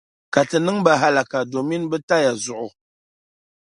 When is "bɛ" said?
1.89-1.97